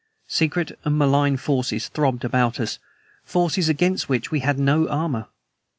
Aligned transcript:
Secret 0.27 0.71
and 0.83 0.97
malign 0.97 1.37
forces 1.37 1.87
throbbed 1.87 2.25
about 2.25 2.59
us; 2.59 2.79
forces 3.23 3.69
against 3.69 4.09
which 4.09 4.31
we 4.31 4.39
had 4.39 4.57
no 4.57 4.89
armor. 4.89 5.27